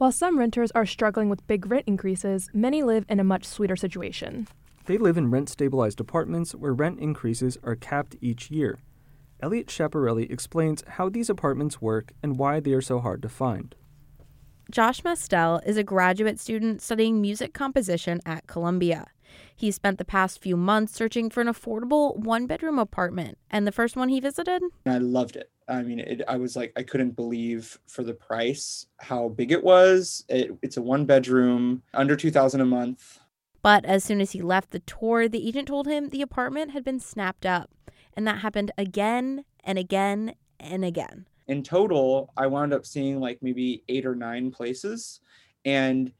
[0.00, 3.76] While some renters are struggling with big rent increases, many live in a much sweeter
[3.76, 4.48] situation.
[4.86, 8.78] They live in rent stabilized apartments where rent increases are capped each year.
[9.42, 13.74] Elliot Chaparelli explains how these apartments work and why they are so hard to find.
[14.70, 19.06] Josh Mestel is a graduate student studying music composition at Columbia.
[19.54, 23.72] He spent the past few months searching for an affordable one bedroom apartment, and the
[23.72, 24.62] first one he visited?
[24.86, 25.50] I loved it.
[25.70, 29.62] I mean, it, I was like, I couldn't believe for the price how big it
[29.62, 30.24] was.
[30.28, 33.20] It, it's a one bedroom, under 2000 a month.
[33.62, 36.84] But as soon as he left the tour, the agent told him the apartment had
[36.84, 37.70] been snapped up.
[38.14, 41.26] And that happened again and again and again.
[41.46, 45.20] In total, I wound up seeing like maybe eight or nine places.
[45.64, 46.12] And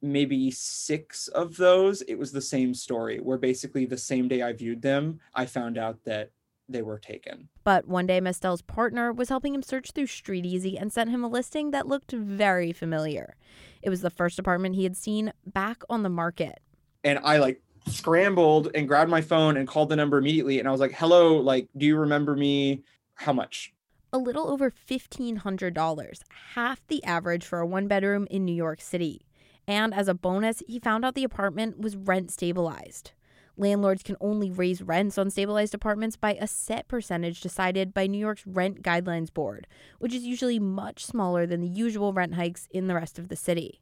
[0.00, 4.52] maybe six of those, it was the same story where basically the same day I
[4.52, 6.30] viewed them, I found out that
[6.68, 7.48] they were taken.
[7.62, 11.28] But one day, Mestel's partner was helping him search through StreetEasy and sent him a
[11.28, 13.36] listing that looked very familiar.
[13.82, 16.60] It was the first apartment he had seen back on the market.
[17.02, 20.58] And I like scrambled and grabbed my phone and called the number immediately.
[20.58, 22.82] And I was like, hello, like, do you remember me?
[23.14, 23.72] How much?
[24.12, 26.18] A little over $1,500,
[26.54, 29.26] half the average for a one bedroom in New York City.
[29.66, 33.12] And as a bonus, he found out the apartment was rent stabilized.
[33.56, 38.18] Landlords can only raise rents on stabilized apartments by a set percentage decided by New
[38.18, 39.68] York's Rent Guidelines Board,
[40.00, 43.36] which is usually much smaller than the usual rent hikes in the rest of the
[43.36, 43.80] city.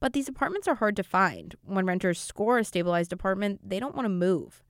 [0.00, 1.54] But these apartments are hard to find.
[1.64, 4.62] When renters score a stabilized apartment, they don't want to move.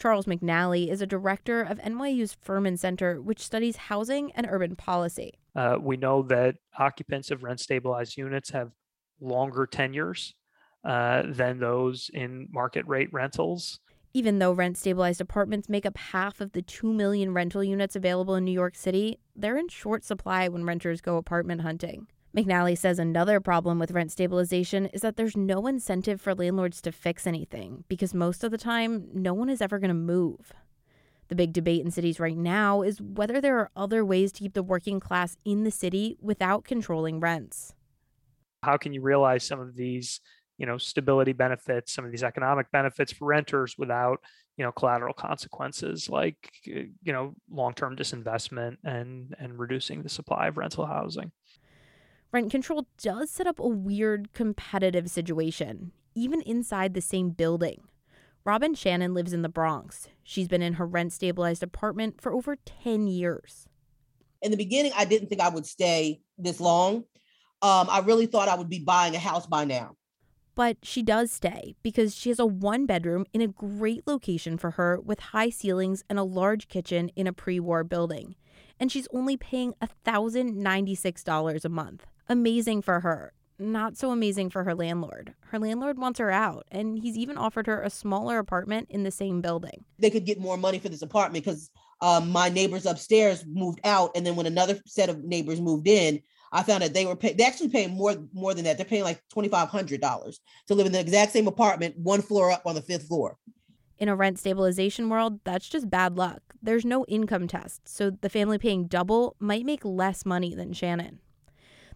[0.00, 5.34] Charles McNally is a director of NYU's Furman Center, which studies housing and urban policy.
[5.54, 8.72] Uh, we know that occupants of rent stabilized units have
[9.20, 10.34] longer tenures
[10.84, 13.78] uh, than those in market rate rentals.
[14.14, 18.34] Even though rent stabilized apartments make up half of the 2 million rental units available
[18.34, 22.06] in New York City, they're in short supply when renters go apartment hunting.
[22.36, 26.92] McNally says another problem with rent stabilization is that there's no incentive for landlords to
[26.92, 30.52] fix anything because most of the time, no one is ever going to move.
[31.28, 34.52] The big debate in cities right now is whether there are other ways to keep
[34.52, 37.74] the working class in the city without controlling rents.
[38.62, 40.20] How can you realize some of these,
[40.58, 44.20] you know, stability benefits, some of these economic benefits for renters without,
[44.56, 46.36] you know, collateral consequences like,
[46.68, 51.32] uh, you know, long-term disinvestment and and reducing the supply of rental housing?
[52.32, 57.82] Rent control does set up a weird competitive situation, even inside the same building.
[58.44, 60.08] Robin Shannon lives in the Bronx.
[60.24, 63.68] She's been in her rent stabilized apartment for over 10 years.
[64.40, 67.04] In the beginning, I didn't think I would stay this long
[67.62, 69.94] um, I really thought I would be buying a house by now.
[70.54, 74.72] But she does stay because she has a one bedroom in a great location for
[74.72, 78.34] her with high ceilings and a large kitchen in a pre war building.
[78.78, 82.06] And she's only paying $1,096 a month.
[82.28, 83.32] Amazing for her.
[83.58, 85.34] Not so amazing for her landlord.
[85.46, 89.10] Her landlord wants her out, and he's even offered her a smaller apartment in the
[89.10, 89.84] same building.
[89.98, 91.70] They could get more money for this apartment because
[92.00, 96.20] um, my neighbors upstairs moved out, and then when another set of neighbors moved in,
[96.52, 98.76] I found that they were pay- they actually paying more more than that.
[98.76, 102.22] They're paying like twenty five hundred dollars to live in the exact same apartment, one
[102.22, 103.38] floor up on the fifth floor.
[103.98, 106.42] In a rent stabilization world, that's just bad luck.
[106.62, 111.20] There's no income test, so the family paying double might make less money than Shannon.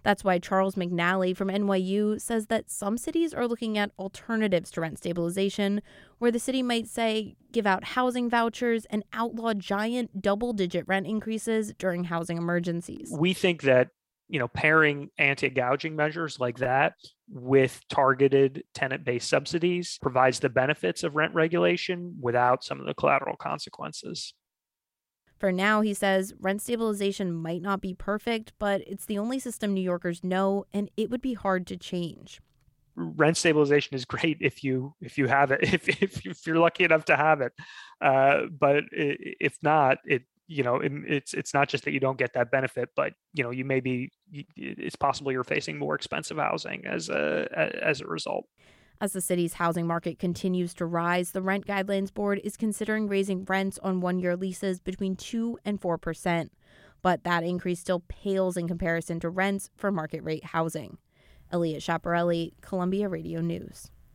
[0.03, 4.81] That's why Charles McNally from NYU says that some cities are looking at alternatives to
[4.81, 5.83] rent stabilization,
[6.19, 11.09] where the city might say give out housing vouchers and outlaw giant double digit rent
[11.09, 13.13] increases during housing emergencies.
[13.19, 13.89] We think that
[14.29, 16.95] you know pairing anti-gouging measures like that
[17.29, 23.37] with targeted tenant-based subsidies provides the benefits of rent regulation without some of the collateral
[23.37, 24.35] consequences.
[25.39, 29.75] For now he says rent stabilization might not be perfect but it's the only system
[29.75, 32.41] new yorkers know and it would be hard to change.
[32.99, 36.85] Rent stabilization is great if you if you have it if, if, if you're lucky
[36.85, 37.53] enough to have it.
[38.01, 42.33] Uh, but if not it you know it's it's not just that you don't get
[42.35, 44.11] that benefit but you know you may be
[44.57, 47.49] it's possible you're facing more expensive housing as a
[47.83, 48.47] as a result.
[48.99, 53.45] As the city's housing market continues to rise the rent guidelines board is considering raising
[53.45, 56.51] rents on one year leases between 2 and 4%
[57.03, 60.99] but that increase still pales in comparison to rents for market rate housing.
[61.53, 63.91] Elliot chaparelli columbia radio news